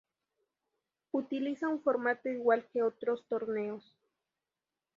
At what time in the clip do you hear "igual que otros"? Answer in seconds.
2.27-3.23